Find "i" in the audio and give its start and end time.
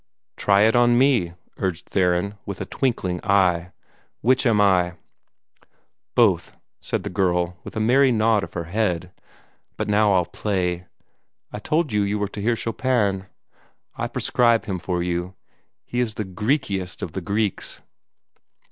4.59-4.93, 11.53-11.59, 13.95-14.07